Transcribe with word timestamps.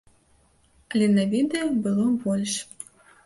Але 0.93 1.09
на 1.17 1.25
відэа 1.35 1.67
было 1.83 2.07
больш. 2.23 2.53